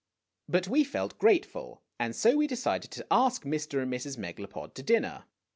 But 0.49 0.67
we 0.67 0.83
felt 0.83 1.19
grateful, 1.19 1.83
and 1.99 2.15
so 2.15 2.35
we 2.35 2.47
decided 2.47 2.89
to 2.89 3.05
ask 3.11 3.43
Mr. 3.43 3.83
and 3.83 3.93
Mrs. 3.93 4.17
Megalopod 4.17 4.73
to 4.73 4.81
dinner. 4.81 5.25